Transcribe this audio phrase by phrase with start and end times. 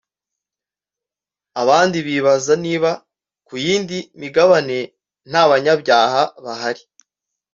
[1.61, 2.89] abandi bibaza niba
[3.47, 4.77] ku yindi migabane
[5.29, 6.83] ntabanyabyaha bahari